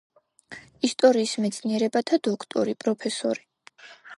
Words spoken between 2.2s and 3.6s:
დოქტორი, პროფესორი.